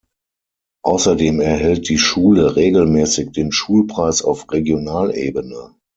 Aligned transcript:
Außerdem 0.83 1.41
erhält 1.41 1.87
die 1.87 1.99
Schule 1.99 2.55
regelmäßig 2.55 3.33
den 3.33 3.51
Schulpreis 3.51 4.23
auf 4.23 4.51
Regionalebene. 4.51 5.75